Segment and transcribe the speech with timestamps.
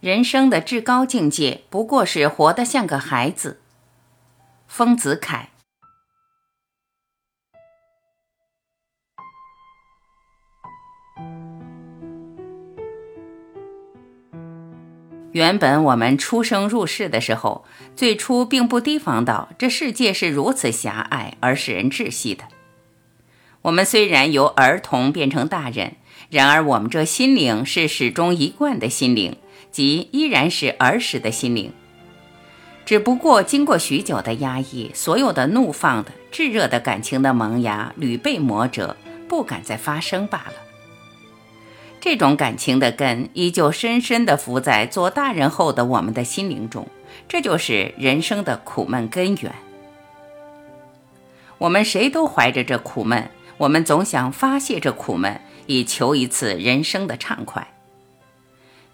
[0.00, 3.60] 人生的至高境界不过是活得像个孩子。
[4.68, 5.48] 丰子恺。
[15.32, 22.44] 原本我们出生入世的时候，最初并不提防到这世界是如此狭隘而使人窒息的。
[23.62, 25.96] 我们虽然由儿童变成大人，
[26.30, 29.36] 然而我们这心灵是始终一贯的心灵。
[29.76, 31.70] 即依然是儿时的心灵，
[32.86, 38.96] 只不过经过许久的压抑，所有的怒放的炙热的感情的萌芽屡被磨折，
[39.28, 40.54] 不敢再发生罢了。
[42.00, 46.88] 这种感情的根依旧深深地伏在做大人后的我们的心灵中，
[47.28, 49.52] 这就是人生的苦闷根源。
[51.58, 57.75] 我们谁都怀着这苦闷，我们总想发泄这苦闷，以求一次人生的畅快。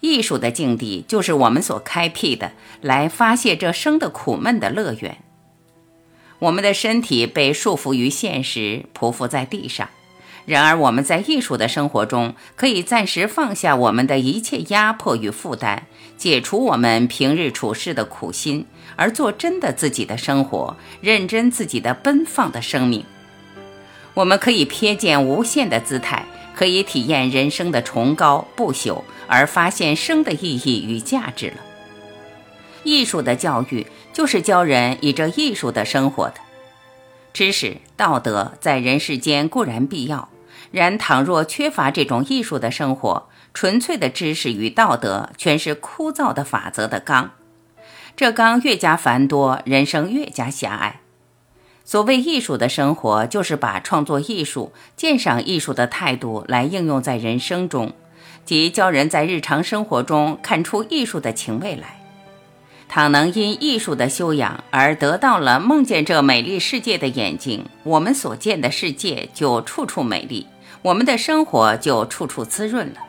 [0.02, 5.18] 艺术的境地就是我们所开辟的，来发泄这生的苦闷的乐园。
[6.40, 9.86] 我们的身体被束缚于现实，匍匐在地上；
[10.44, 15.84] 然而我们在艺术的生活中，可以暂时放下我们的一切压迫与负担，
[16.16, 23.04] 解除我们平日处事的苦心，而做真的自己的生活，认真自己的奔放的生命。
[24.14, 26.26] 我们可以瞥见无限的姿态。
[26.54, 31.56] 可以体验人生的崇高不朽，而发现生的意义与价值了。
[32.84, 36.34] 艺术的教育就是教人以这艺术的生活的。
[37.32, 40.28] 知识、道德在人世间固然必要，
[40.70, 47.30] 然倘若缺乏这种艺术的生活，纯粹的知识与道德全是枯燥的法则的纲，
[48.16, 51.01] 这纲越加繁多，人生越加狭隘。
[51.84, 57.92] 所谓艺术的生活，就是把创作艺术、鉴赏艺术的态度来应用在人生中，
[58.44, 61.98] 即教人在日常生活中看出艺术的情味来。
[62.88, 70.46] 倘能因艺术的修养而得到了梦见这美丽世界的眼睛，我们所见的世界就处处美丽，
[70.82, 73.00] 我们的生活就处处滋润了。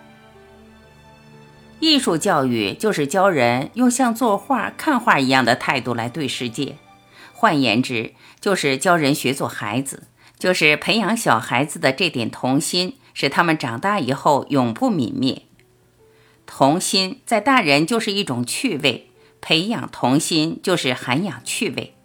[1.82, 6.78] 艺术教育就是教人用像作画、看画一样的态度来对世界。
[7.44, 10.04] 换言之，就是教人学做孩子，
[10.40, 15.42] 就是培养小孩子的这点童心，使他们长大以后永不泯灭。
[16.46, 19.10] 童心在大人就是一种趣味，
[19.42, 21.96] 培养童心就是涵养趣味。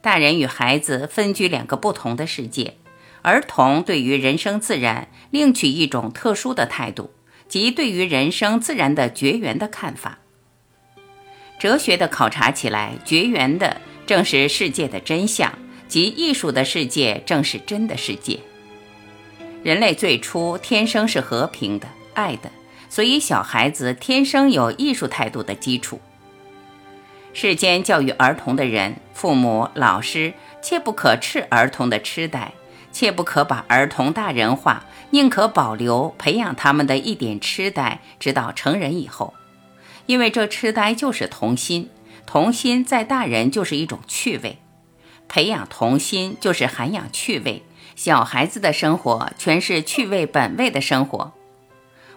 [0.00, 2.78] 大人与孩子分居两个不同的世界，
[3.20, 7.10] 儿童对于人生自然另取一种特殊的态度，
[7.46, 10.20] 即对于人生自然的绝缘的看法。
[11.58, 13.82] 哲学的考察起来，绝缘的。
[14.06, 15.52] 正是世界的真相，
[15.88, 18.38] 即艺术的世界，正是真的世界。
[19.64, 22.50] 人类最初天生是和平的、爱的，
[22.88, 26.00] 所以小孩子天生有艺术态度的基础。
[27.32, 32.52] 世间教育儿童的人，父母、老师，切不可斥儿童的痴呆，
[32.92, 39.34] 切不可把儿童大人化，宁可保留培养他们的一点痴呆，直到成人以后，
[40.06, 41.90] 因为这痴呆就是童心。
[42.26, 44.58] 童心在大人就是一种趣味，
[45.28, 47.62] 培养童心就是涵养趣味。
[47.94, 51.32] 小孩子的生活全是趣味本位的生活。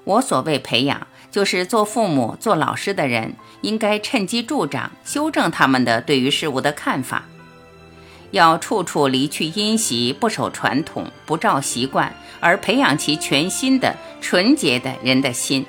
[0.04, 7.24] 我所谓培养，就是做父母、做老师的人应该趁机助长、修正他们的对于事物的看法，
[8.32, 15.66] 要处处离去因习，不守传统，不照习惯，而培养其全新的、纯洁的人的心。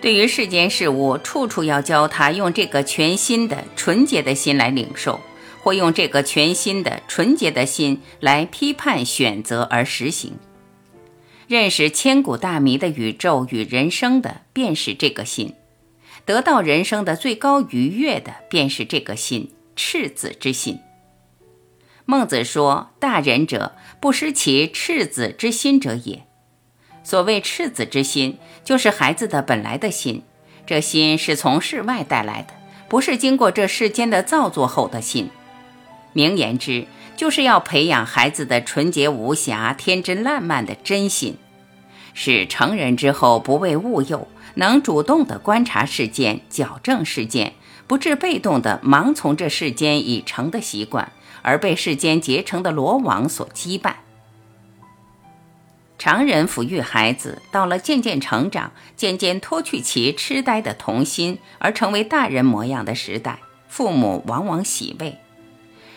[0.00, 5.20] 对于世间事物，处处要教他用这个全新的、纯洁的心来领受，
[5.62, 10.32] 或用这个全新的、纯洁的心来批判、选择而实行。
[11.46, 15.50] 认识千古大谜的宇宙与人生的，便是这个心；
[16.24, 20.78] 得到人生的最高愉悦的，便是这个心——赤子之心。
[22.06, 26.24] 孟子说：“大仁者，不失其赤子之心者也。”
[27.10, 30.22] 所谓赤子之心，就是孩子的本来的心。
[30.64, 32.54] 这心是从世外带来的，
[32.88, 35.28] 不是经过这世间的造作后的心。
[36.12, 36.86] 明言之，
[37.16, 41.36] 就是要培养孩子的纯洁无瑕、天真烂漫的真心，
[42.14, 47.54] 使成人之后不为物诱，能主动地观察世间、矫正世间，
[47.88, 51.10] 不致被动地盲从这世间已成的习惯，
[51.42, 53.94] 而被世间结成的罗网所羁绊。
[56.00, 65.18] 常人抚育孩子到了渐渐成长渐渐脱去其痴呆的童心而成为大人模样的时代父母往往喜慰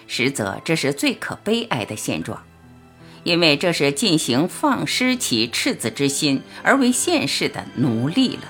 [0.06, 2.44] 实则这是最可悲哀的现状。
[3.24, 8.44] 因为这是进行放失其赤子之心而为现世的奴隶了。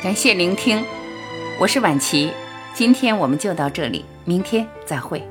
[0.00, 0.84] 感谢聆听。
[1.58, 2.30] 我是婉琪，
[2.74, 5.26] 今天我们就到这里，明天再会。